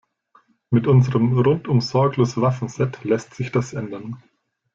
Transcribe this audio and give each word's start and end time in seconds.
Mit 0.71 0.87
unserem 0.87 1.37
Rundum-Sorglos-Waffenset 1.37 3.03
lässt 3.03 3.35
sich 3.35 3.51
das 3.51 3.73
ändern. 3.73 4.17